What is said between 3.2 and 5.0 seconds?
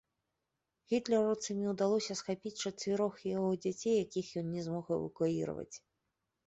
яго дзяцей, якіх ён не змог